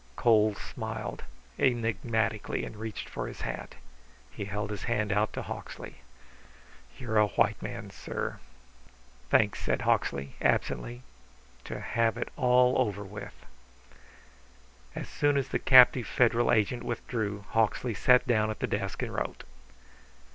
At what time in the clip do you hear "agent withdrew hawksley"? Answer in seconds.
16.51-17.93